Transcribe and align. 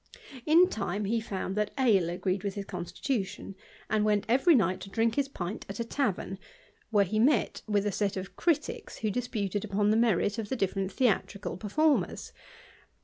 In 0.47 0.67
time 0.67 1.05
he 1.05 1.21
found 1.21 1.55
that 1.57 1.69
ale 1.77 2.09
agreed 2.09 2.43
with 2.43 2.55
his 2.55 2.65
constituti 2.65 3.53
and 3.87 4.03
went 4.03 4.25
every 4.27 4.55
night 4.55 4.79
to 4.79 4.89
drink 4.89 5.13
his 5.13 5.27
pint 5.27 5.63
at 5.69 5.79
a 5.79 5.83
tavern, 5.83 6.39
where^ 6.91 7.21
/, 7.21 7.21
met 7.21 7.61
with 7.67 7.85
a 7.85 7.91
set 7.91 8.17
of 8.17 8.35
critics, 8.35 8.97
who 8.97 9.11
disputed 9.11 9.63
upon 9.63 9.91
the 9.91 9.97
merit: 9.97 10.39
o\ 10.39 10.41
the 10.41 10.55
different 10.55 10.91
theatrical 10.91 11.55
performers. 11.55 12.33